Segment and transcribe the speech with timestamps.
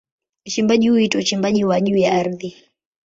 [0.47, 2.55] Uchimbaji huu huitwa uchimbaji wa juu ya ardhi.